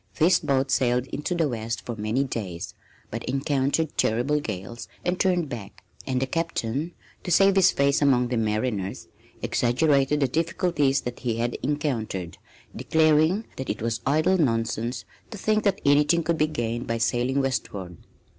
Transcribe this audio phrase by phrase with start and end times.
[0.15, 2.73] This boat sailed into the west for many days,
[3.11, 6.93] but encountered terrible gales and turned back; and the captain,
[7.23, 9.09] to save his face among the mariners,
[9.43, 12.39] exaggerated the difficulties that he had encountered,
[12.75, 17.39] declaring that it was idle nonsense to think that anything could be gained by sailing
[17.39, 17.97] westward.